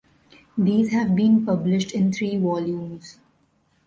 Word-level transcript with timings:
These 0.57 0.93
have 0.93 1.15
been 1.15 1.45
published 1.45 1.91
in 1.91 2.11
three 2.11 2.35
volumes. 2.35 3.19